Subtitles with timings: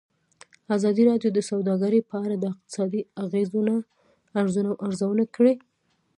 [0.75, 3.71] ازادي راډیو د سوداګري په اړه د اقتصادي اغېزو
[4.87, 5.53] ارزونه کړې.